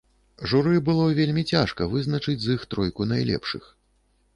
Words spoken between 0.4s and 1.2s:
Журы было